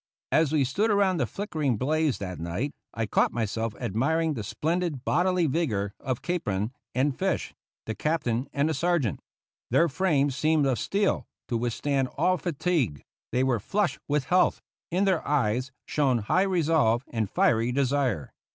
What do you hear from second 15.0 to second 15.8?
their eyes